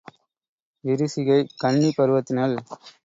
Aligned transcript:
விரிசிகை 0.83 1.39
கன்னிப் 1.63 1.97
பருவத்தினள். 1.97 2.57